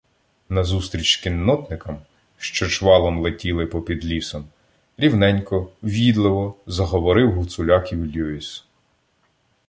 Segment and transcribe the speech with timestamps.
[0.49, 1.97] Назустріч кіннотникам,
[2.37, 4.45] що чвалом летіли попід лісом,
[4.97, 8.63] рівненько, в’їдливо заговорив Гуцуляків "Люїс".